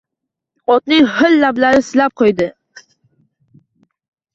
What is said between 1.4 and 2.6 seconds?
lablarini silab qo`ydi